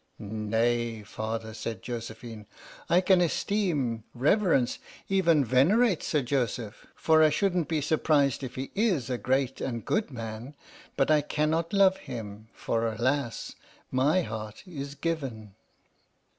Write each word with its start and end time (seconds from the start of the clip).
"Nay, 0.17 1.03
father," 1.03 1.53
said 1.53 1.83
Josephine," 1.83 2.47
I 2.89 3.01
can 3.01 3.21
esteem, 3.21 4.03
reverence, 4.15 4.79
even 5.09 5.45
venerate 5.45 6.01
Sir 6.01 6.23
Joseph, 6.23 6.87
for 6.95 7.21
I 7.21 7.29
shouldn't 7.29 7.67
be 7.67 7.81
surprised 7.81 8.43
if 8.43 8.55
he 8.55 8.71
is 8.73 9.11
a 9.11 9.19
great 9.19 9.61
and 9.61 9.85
good 9.85 10.09
man, 10.09 10.55
but 10.97 11.11
I 11.11 11.21
cannot 11.21 11.71
love 11.71 11.97
him, 11.97 12.47
for, 12.51 12.87
alas! 12.91 13.53
my 13.91 14.23
heart 14.23 14.63
is 14.65 14.95
given!" 14.95 15.53